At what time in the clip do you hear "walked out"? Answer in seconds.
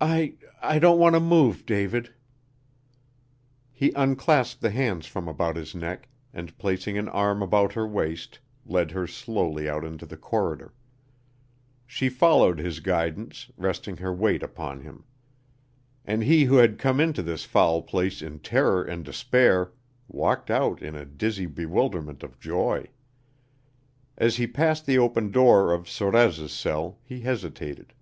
20.08-20.80